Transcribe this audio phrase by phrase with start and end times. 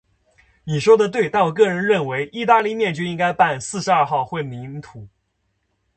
[0.63, 5.07] 你说得对，但我个人认为，意大利面就应该拌四十二号混凝土。